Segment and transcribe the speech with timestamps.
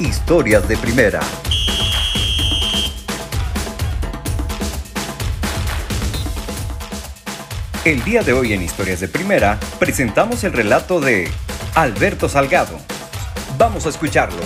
[0.00, 1.20] Historias de Primera.
[7.84, 11.28] El día de hoy en Historias de Primera presentamos el relato de
[11.76, 12.76] Alberto Salgado.
[13.56, 14.42] Vamos a escucharlo.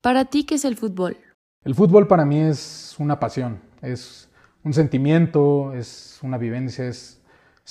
[0.00, 1.18] Para ti, ¿qué es el fútbol?
[1.62, 4.30] El fútbol para mí es una pasión, es
[4.62, 7.20] un sentimiento, es una vivencia, es,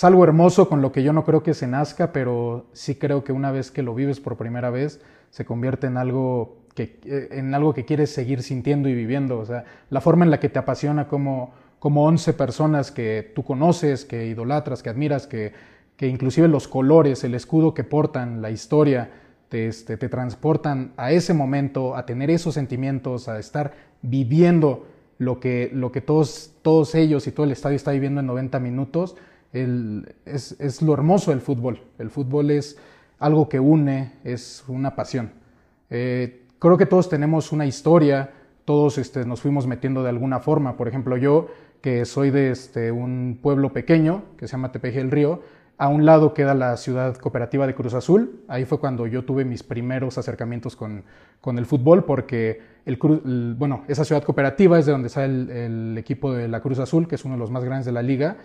[0.02, 3.32] algo hermoso con lo que yo no creo que se nazca, pero sí creo que
[3.32, 7.54] una vez que lo vives por primera vez, se convierte en algo que, eh, en
[7.54, 9.40] algo que quieres seguir sintiendo y viviendo.
[9.40, 13.44] O sea, la forma en la que te apasiona como como 11 personas que tú
[13.44, 15.52] conoces, que idolatras, que admiras, que,
[15.98, 19.12] que inclusive los colores, el escudo que portan, la historia,
[19.50, 25.42] te, este, te transportan a ese momento, a tener esos sentimientos, a estar viviendo lo
[25.42, 29.18] que, lo que todos, todos ellos y todo el estadio está viviendo en 90 minutos,
[29.54, 31.82] el, es, es, lo hermoso del fútbol.
[32.00, 32.78] El fútbol es
[33.20, 35.32] algo que une, es una pasión.
[35.90, 38.32] Eh, creo que todos tenemos una historia,
[38.66, 40.76] todos este, nos fuimos metiendo de alguna forma.
[40.76, 41.48] Por ejemplo, yo
[41.82, 45.42] que soy de este, un pueblo pequeño que se llama Tepeji del Río.
[45.78, 48.44] A un lado queda la ciudad cooperativa de Cruz Azul.
[48.48, 51.04] Ahí fue cuando yo tuve mis primeros acercamientos con,
[51.42, 55.98] con el fútbol, porque el, bueno, esa ciudad cooperativa es de donde sale el, el,
[55.98, 58.38] equipo de la Cruz Azul, que es uno de los más grandes de la liga.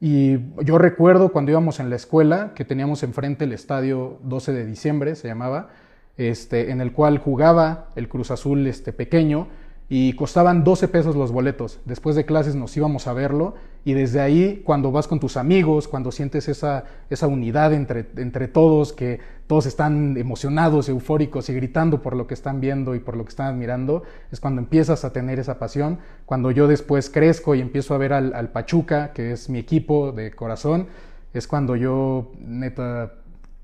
[0.00, 4.64] Y yo recuerdo cuando íbamos en la escuela que teníamos enfrente el estadio 12 de
[4.64, 5.68] diciembre, se llamaba,
[6.16, 9.48] este, en el cual jugaba el Cruz Azul este, pequeño
[9.92, 11.80] y costaban 12 pesos los boletos.
[11.84, 15.88] Después de clases nos íbamos a verlo y desde ahí cuando vas con tus amigos,
[15.88, 19.18] cuando sientes esa, esa unidad entre, entre todos, que
[19.48, 23.30] todos están emocionados, eufóricos y gritando por lo que están viendo y por lo que
[23.30, 25.98] están admirando, es cuando empiezas a tener esa pasión.
[26.24, 30.12] Cuando yo después crezco y empiezo a ver al, al Pachuca, que es mi equipo
[30.12, 30.86] de corazón,
[31.34, 33.14] es cuando yo neta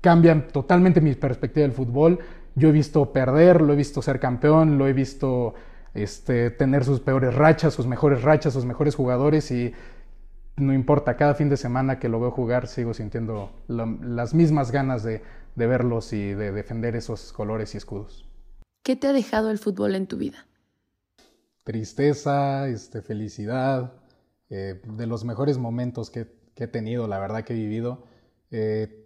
[0.01, 2.19] cambian totalmente mi perspectiva del fútbol.
[2.55, 5.53] Yo he visto perder, lo he visto ser campeón, lo he visto
[5.97, 9.73] este, tener sus peores rachas, sus mejores rachas, sus mejores jugadores y
[10.57, 15.03] no importa, cada fin de semana que lo veo jugar sigo sintiendo las mismas ganas
[15.03, 15.21] de,
[15.55, 18.27] verlos y de defender esos colores y escudos.
[18.83, 20.47] ¿Qué te ha dejado el fútbol en tu vida?
[21.63, 23.93] Tristeza, este, felicidad,
[24.49, 28.05] eh, de los mejores momentos que, he tenido, la verdad que he vivido.
[28.49, 29.05] Eh,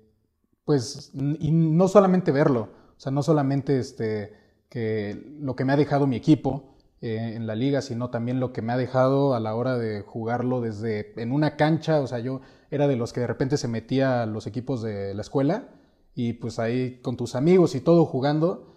[0.63, 4.33] pues, y no solamente verlo, o sea, no solamente este,
[4.69, 6.70] que lo que me ha dejado mi equipo,
[7.01, 10.01] eh, en la liga, sino también lo que me ha dejado a la hora de
[10.01, 13.67] jugarlo desde en una cancha, o sea, yo era de los que de repente se
[13.67, 15.69] metía a los equipos de la escuela
[16.13, 18.75] y pues ahí con tus amigos y todo jugando,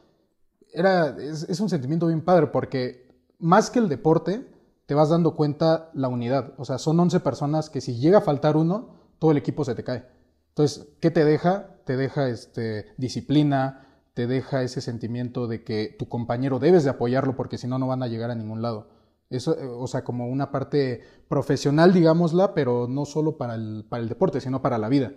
[0.73, 4.49] era, es, un sentimiento bien padre porque más que el deporte,
[4.87, 8.23] te vas dando cuenta la unidad, o sea, son 11 personas que si llega a
[8.23, 10.07] faltar uno, todo el equipo se te cae.
[10.49, 11.77] Entonces, ¿qué te deja?
[11.85, 17.37] Te deja este, disciplina, te deja ese sentimiento de que tu compañero debes de apoyarlo
[17.37, 18.89] porque si no, no van a llegar a ningún lado.
[19.29, 24.03] Eso, eh, o sea, como una parte profesional, digámosla, pero no solo para el, para
[24.03, 25.13] el deporte, sino para la vida.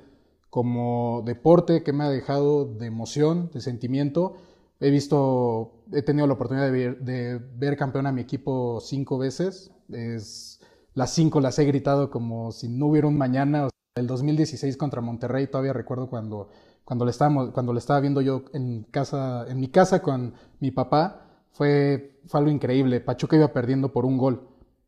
[0.50, 4.36] Como deporte que me ha dejado de emoción, de sentimiento,
[4.80, 9.72] he visto, he tenido la oportunidad de ver, campeón a mi equipo cinco veces.
[9.90, 10.62] Es,
[10.94, 13.69] las cinco las he gritado como si no hubiera un mañana.
[13.96, 16.50] el 2016 contra Monterrey, todavía recuerdo cuando
[16.88, 22.40] cuando le, estaba viendo yo en, casa, en mi casa con mi papá, fue, fue
[22.40, 23.02] algo increíble.
[23.02, 24.48] Pachuca iba perdiendo por un gol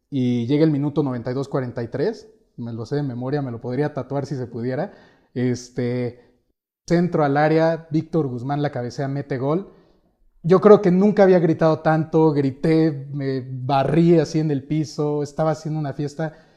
[0.10, 4.38] y llega el minuto 92-43, me lo sé de memoria, me lo podría tatuar si
[4.38, 4.94] se pudiera.
[5.34, 6.40] Este,
[6.88, 9.74] centro al área, Víctor Guzmán la cabecea, mete gol.
[10.42, 15.52] Yo creo que nunca había gritado tanto, grité, me barrí así en el piso, estaba
[15.52, 16.49] haciendo una fiesta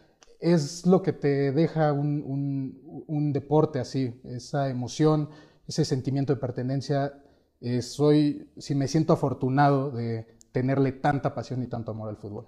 [0.43, 5.31] es lo que te deja un, deporte así, esa emoción,
[5.67, 7.15] ese sentimiento de pertenencia.
[7.61, 12.47] Eh, soy, si me siento afortunado de tenerle tanta pasión y tanto amor al fútbol.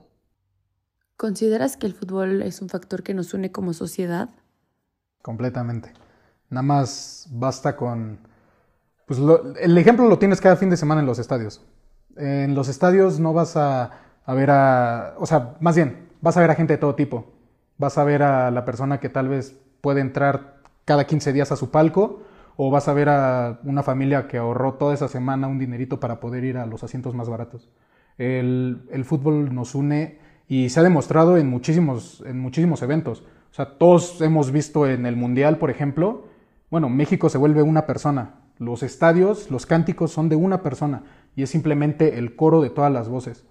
[1.16, 4.28] ¿Consideras que el fútbol es un factor que nos une como sociedad?
[5.22, 5.92] Completamente.
[6.50, 8.18] Nada más basta con...
[9.06, 9.20] Pues
[9.60, 11.64] el ejemplo lo tienes cada fin de semana en los estadios.
[12.16, 13.92] En los estadios no vas a,
[14.24, 15.14] a ver a...
[15.18, 17.33] O sea, más bien, vas a ver a gente de todo tipo
[17.78, 21.56] Vas a ver a la persona que tal vez puede entrar cada 15 días a
[21.56, 22.22] su palco
[22.56, 26.20] o vas a ver a una familia que ahorró toda esa semana un dinerito para
[26.20, 27.68] poder ir a los asientos más baratos.
[28.16, 33.20] El, el fútbol nos une y se ha demostrado en muchísimos, en muchísimos eventos.
[33.50, 36.26] O sea, todos hemos visto en el Mundial, por ejemplo,
[36.70, 38.34] bueno, México se vuelve una persona.
[38.58, 41.02] Los estadios, los cánticos son de una persona
[41.34, 43.44] y es simplemente el coro de todas las voces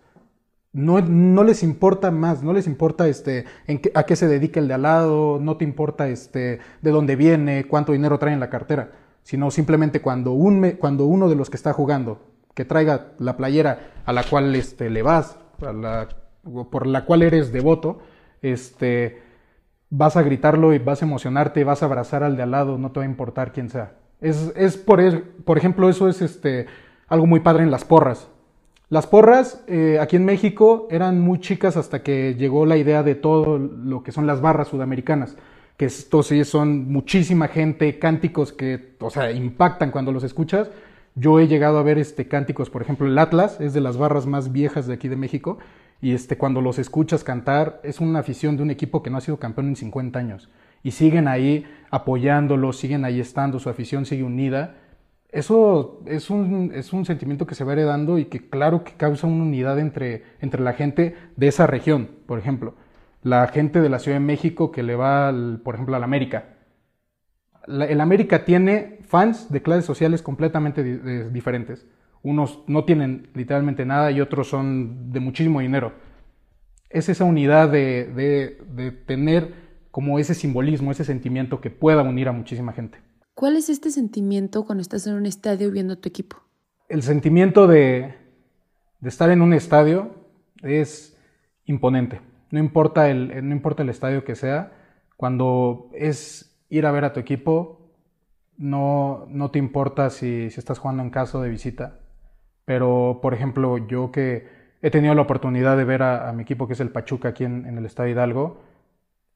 [0.73, 4.73] no, les importa más, no les importa este, en a qué se dedica el de
[4.73, 8.91] al lado, no te importa este, de dónde viene, cuánto dinero trae en la cartera.
[9.21, 12.19] sino simplemente cuando, un cuando uno de los que está jugando,
[12.55, 15.37] que traiga la playera a la cual este, le vas,
[16.71, 17.99] por la cual eres devoto,
[18.41, 19.21] este,
[19.89, 22.91] vas a gritarlo y vas a emocionarte, vas a abrazar al de al lado, no
[22.91, 23.93] te va a importar quién sea.
[24.21, 26.65] Es, es por, por ejemplo, eso es este,
[27.07, 28.27] algo muy padre en las porras.
[28.93, 33.15] Las porras eh, aquí en México eran muy chicas hasta que llegó la idea de
[33.15, 35.35] todo lo que son las barras sudamericanas,
[35.77, 40.69] que esto sí son muchísima gente, cánticos que, o sea, impactan cuando los escuchas.
[41.15, 44.27] Yo he llegado a ver este cánticos, por ejemplo, el Atlas es de las barras
[44.27, 45.57] más viejas de aquí de México
[45.99, 49.21] y este cuando los escuchas cantar es una afición de un equipo que no ha
[49.21, 50.51] sido campeón en 50 años
[50.83, 54.75] y siguen ahí apoyándolos, siguen ahí estando, su afición sigue unida
[55.33, 59.25] eso es un, es un sentimiento que se va heredando y que claro que causa
[59.25, 62.75] una unidad entre, entre la gente de esa región, por ejemplo.
[63.23, 65.33] La gente de la Ciudad de México que le va,
[65.63, 66.55] por ejemplo, al América.
[67.67, 70.83] el América tiene fans de clases sociales completamente
[71.31, 71.87] diferentes.
[72.21, 75.93] Unos no tienen literalmente nada y otros son de muchísimo dinero.
[76.89, 79.53] Es esa unidad de, de, de tener
[79.89, 82.99] como ese simbolismo, ese sentimiento que pueda unir a muchísima gente.
[83.33, 86.37] ¿Cuál es este sentimiento cuando estás en un estadio viendo a tu equipo?
[86.87, 88.13] El sentimiento de,
[89.01, 90.13] estar en un estadio
[90.61, 91.17] es
[91.65, 92.21] imponente.
[92.51, 94.71] No importa, el, no importa el estadio que sea,
[95.17, 97.91] cuando es ir a ver a tu equipo,
[98.55, 102.01] no, no te importa si, si estás jugando en caso de visita.
[102.65, 104.47] Pero, por ejemplo, yo que
[104.83, 107.65] he tenido la oportunidad de ver a, mi equipo, que es el Pachuca, aquí en,
[107.65, 108.61] en el Estadio Hidalgo,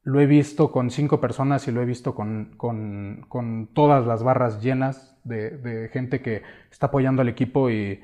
[0.07, 4.63] lo he visto con cinco personas y lo he visto con, con, todas las barras
[4.63, 7.99] llenas de, gente que está apoyando al equipo y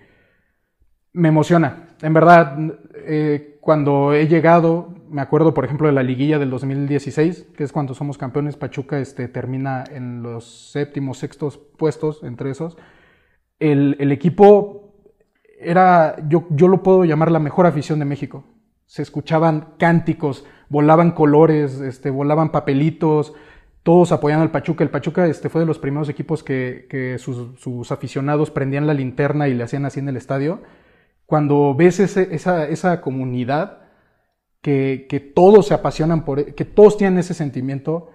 [1.14, 1.96] me emociona.
[2.02, 2.58] En verdad,
[2.94, 7.72] eh, cuando he llegado, me acuerdo por ejemplo de la liguilla del 2016, que es
[7.72, 12.78] cuando somos campeones, Pachuca este, termina en los séptimos, sextos puestos entre esos.
[13.60, 14.94] El, el equipo
[15.58, 18.44] era, yo, yo lo puedo llamar la mejor afición de México.
[18.94, 23.34] Se escuchaban cánticos, volaban colores, este, volaban papelitos,
[23.82, 24.84] todos apoyando al Pachuca.
[24.84, 29.56] El Pachuca este, fue de los primeros equipos que, sus, aficionados prendían la linterna y
[29.56, 30.62] le hacían así en el estadio.
[31.26, 33.80] Cuando ves esa, esa, comunidad,
[34.62, 38.12] que, todos se apasionan por, que todos tienen ese sentimiento,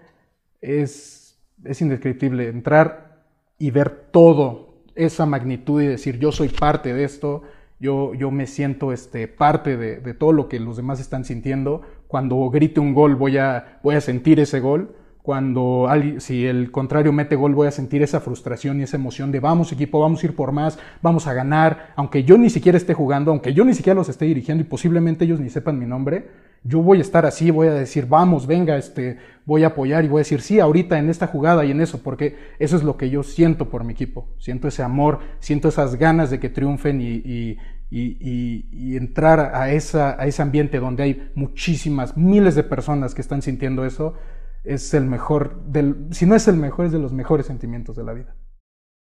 [0.60, 2.50] es, es indescriptible.
[2.50, 3.24] Entrar
[3.58, 7.42] y ver todo, esa magnitud y decir yo soy parte de esto,
[7.80, 11.82] yo, yo me siento este, parte de, de, todo lo que los demás están sintiendo.
[12.08, 14.94] Cuando grite un gol voy a, voy a sentir ese gol.
[15.28, 15.86] Cuando
[16.20, 19.72] si el contrario mete gol voy a sentir esa frustración y esa emoción de vamos
[19.72, 23.30] equipo, vamos a ir por más, vamos a ganar, aunque yo ni siquiera esté jugando,
[23.30, 26.30] aunque yo ni siquiera los esté dirigiendo y posiblemente ellos ni sepan mi nombre,
[26.64, 30.08] yo voy a estar así, voy a decir, vamos, venga, este, voy a apoyar y
[30.08, 32.96] voy a decir, sí, ahorita en esta jugada y en eso, porque eso es lo
[32.96, 34.28] que yo siento por mi equipo.
[34.38, 37.56] Siento ese amor, siento esas ganas de que triunfen y, y,
[37.90, 43.42] y, entrar a, esa, a ese ambiente donde hay muchísimas, miles de personas que están
[43.42, 44.14] sintiendo eso,
[44.64, 48.04] es el mejor, del, si no es el mejor, es de los mejores sentimientos de
[48.04, 48.36] la vida.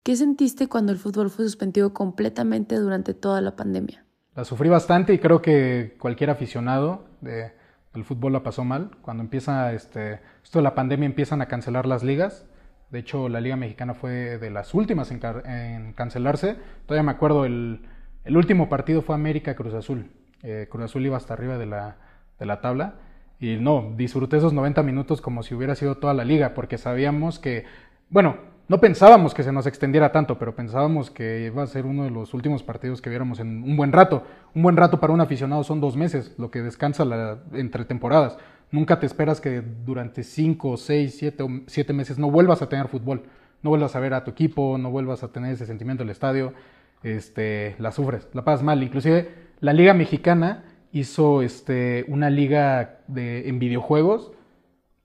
[0.02, 4.04] ¿Qué sentiste cuando el fútbol fue suspendido completamente durante toda la pandemia?
[4.36, 7.52] La sufrí bastante y creo que cualquier aficionado de,
[7.92, 8.90] del fútbol la pasó mal.
[9.02, 12.46] Cuando empieza este, esto de la pandemia empiezan a cancelar las ligas.
[12.90, 16.56] De hecho, la Liga Mexicana fue de las últimas en, cancelarse.
[16.86, 17.80] Todavía me acuerdo, el,
[18.26, 20.12] último partido fue América Cruz Azul.
[20.42, 21.96] Eh, Cruz Azul iba hasta arriba de la,
[22.38, 22.94] de la tabla.
[23.40, 27.38] Y no, disfruté esos 90 minutos como si hubiera sido toda la liga, porque sabíamos
[27.38, 27.64] que,
[28.10, 32.04] bueno, no pensábamos que se nos extendiera tanto, pero pensábamos que iba a ser uno
[32.04, 34.24] de los últimos partidos que viéramos en un buen rato.
[34.54, 38.38] Un buen rato para un aficionado son dos meses, lo que descansa la, entre temporadas.
[38.70, 43.24] Nunca te esperas que durante cinco, seis, siete, siete meses no vuelvas a tener fútbol,
[43.62, 46.54] no vuelvas a ver a tu equipo, no vuelvas a tener ese sentimiento del estadio.
[47.02, 48.82] Este, la sufres, la pasas mal.
[48.82, 49.28] Inclusive
[49.60, 54.32] la Liga Mexicana hizo este, una liga de, en videojuegos.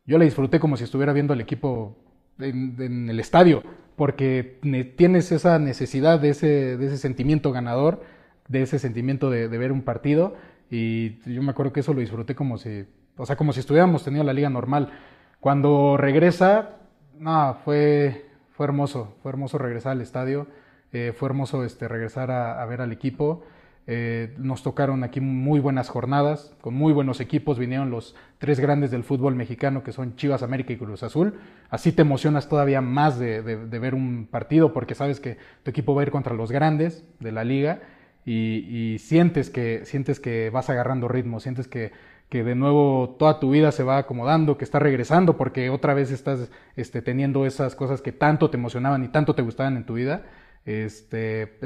[0.06, 1.98] Yo la disfruté como si estuviera viendo al equipo
[2.40, 3.64] en, el estadio,
[3.96, 4.60] porque
[4.98, 8.04] tienes esa necesidad de ese, de ese sentimiento ganador,
[8.48, 10.36] de ese sentimiento de, ver un partido,
[10.70, 12.86] y yo me acuerdo que eso lo disfruté como si,
[13.18, 14.92] o sea, como si estuviéramos teniendo la liga normal.
[15.40, 16.78] Cuando regresa,
[17.18, 20.48] no, fue, fue hermoso, fue hermoso regresar al estadio,
[20.92, 23.44] eh, fue hermoso este, regresar a ver al equipo.
[23.88, 27.58] Eh, nos tocaron aquí muy buenas jornadas, con muy buenos equipos.
[27.58, 31.40] Vinieron los tres grandes del fútbol mexicano, que son Chivas América y Cruz Azul.
[31.70, 36.02] Así te emocionas todavía más de, ver un partido, porque sabes que tu equipo va
[36.02, 37.82] a ir contra los grandes de la liga
[38.26, 41.92] y, sientes, que, sientes que vas agarrando ritmo, sientes que,
[42.30, 46.52] de nuevo toda tu vida se va acomodando, que está regresando porque otra vez estás
[46.76, 50.26] este, teniendo esas cosas que tanto te emocionaban y tanto te gustaban en tu vida,
[50.66, 51.58] este,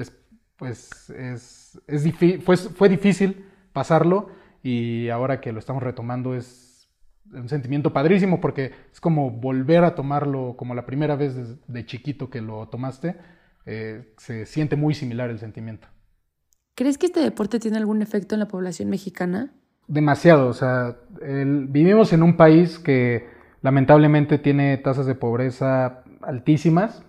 [0.63, 4.29] pues es, es fue, fue difícil pasarlo
[4.61, 6.89] y ahora que lo estamos retomando es
[7.33, 11.35] un sentimiento padrísimo porque es como volver a tomarlo como la primera vez
[11.67, 13.17] de, chiquito que lo tomaste,
[13.65, 15.89] eh, se siente muy similar el sentimiento.
[16.75, 19.51] ¿Crees que este deporte tiene algún efecto en la población mexicana?
[19.89, 23.27] Demasiado, o sea, vivimos en un país que
[23.61, 27.03] lamentablemente tiene tasas de pobreza altísimas,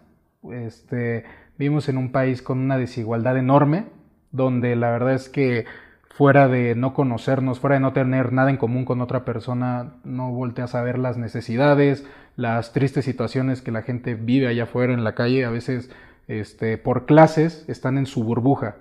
[0.51, 1.25] este,
[1.59, 3.87] vivimos en un país con una desigualdad enorme,
[4.33, 5.67] donde la verdad es que
[6.15, 10.31] fuera de no conocernos, fuera de no tener nada en común con otra persona, no
[10.31, 12.07] volteas a ver las necesidades,
[12.37, 15.91] las tristes situaciones que la gente vive allá afuera en la calle, a veces
[16.29, 18.77] este, por clases están en su burbuja.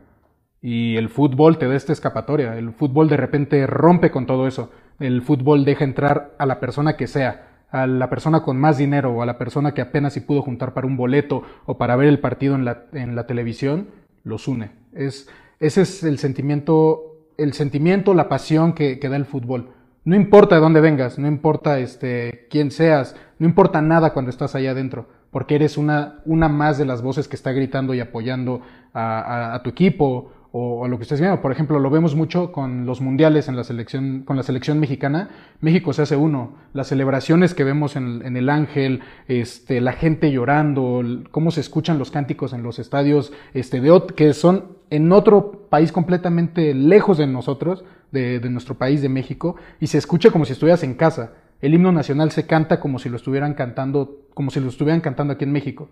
[0.62, 4.72] Y el fútbol te da esta escapatoria, el fútbol de repente rompe con todo eso,
[5.00, 9.12] el fútbol deja entrar a la persona que sea, a la persona con más dinero
[9.12, 12.08] o a la persona que apenas si pudo juntar para un boleto o para ver
[12.08, 13.88] el partido en la, en la televisión,
[14.24, 14.72] los une.
[14.94, 15.28] Es,
[15.60, 19.72] ese es el sentimiento el sentimiento, la pasión que, da el fútbol.
[20.06, 24.54] No importa de dónde vengas, no importa este, quién seas, no importa nada cuando estás
[24.56, 28.62] allá adentro, porque eres una, una más de las voces que está gritando y apoyando
[28.94, 31.42] a, a tu equipo o, lo que estés viendo.
[31.42, 35.30] Por ejemplo, lo vemos mucho con los mundiales en la selección, con la selección mexicana.
[35.62, 36.54] México se hace uno.
[36.74, 42.12] Las celebraciones que vemos en, el Ángel, este, la gente llorando, cómo se escuchan los
[42.12, 43.82] cánticos en los estadios, este,
[44.16, 49.88] que son en otro país completamente lejos de nosotros, de, nuestro país, de México, y
[49.88, 51.34] se escucha como si estuvieras en casa.
[51.62, 55.34] El himno nacional se canta como si lo estuvieran cantando, como si lo estuvieran cantando
[55.34, 55.90] aquí en México.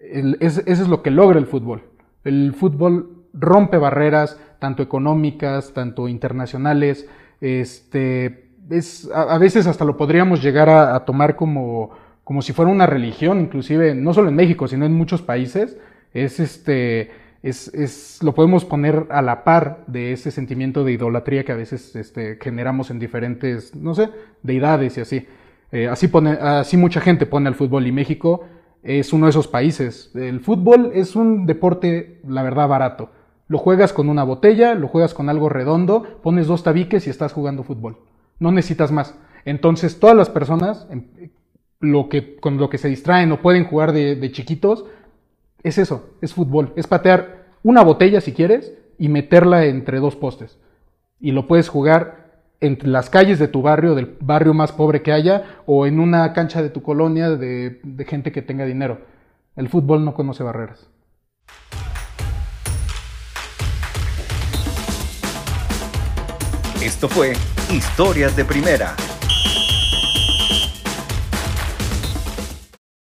[0.00, 1.84] eso es lo que logra el fútbol.
[2.24, 7.08] El fútbol rompe barreras, tanto económicas, tanto internacionales.
[7.40, 11.90] Este, es, a, veces hasta lo podríamos llegar a, tomar como,
[12.22, 15.76] como si fuera una religión, inclusive, no solo en México, sino en muchos países.
[16.12, 17.10] Es este,
[17.42, 21.56] es, es, lo podemos poner a la par de ese sentimiento de idolatría que a
[21.56, 24.08] veces este, generamos en diferentes, no sé,
[24.42, 25.26] deidades y así.
[25.72, 28.44] Eh, así, pone, así mucha gente pone al fútbol y México
[28.84, 30.10] es uno de esos países.
[30.14, 33.10] El fútbol es un deporte, la verdad, barato.
[33.46, 37.32] Lo juegas con una botella, lo juegas con algo redondo, pones dos tabiques y estás
[37.32, 37.98] jugando fútbol.
[38.38, 39.14] No necesitas más.
[39.44, 41.04] Entonces, todas las personas, em,
[41.80, 44.86] lo que, con lo que se distraen o pueden jugar de, chiquitos,
[45.62, 46.72] es eso, es fútbol.
[46.76, 50.58] Es patear una botella si quieres y meterla entre dos postes.
[51.20, 52.24] Y lo puedes jugar
[52.60, 56.32] entre las calles de tu barrio, del barrio más pobre que haya, o en una
[56.32, 59.00] cancha de tu colonia de gente que tenga dinero.
[59.54, 60.88] El fútbol no conoce barreras.
[66.80, 67.34] Esto fue
[67.70, 68.94] Historias de Primera